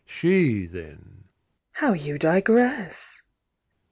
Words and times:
She 0.07 0.65
then: 0.65 1.25
"How 1.73 1.93
you 1.93 2.17
digress!" 2.17 3.21